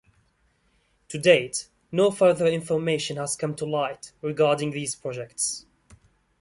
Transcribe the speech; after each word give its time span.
To 1.09 1.19
date, 1.19 1.67
no 1.91 2.09
further 2.09 2.47
information 2.47 3.17
has 3.17 3.35
come 3.35 3.53
to 3.57 3.67
light 3.67 4.13
regarding 4.23 4.71
these 4.71 4.95
projects. 4.95 5.67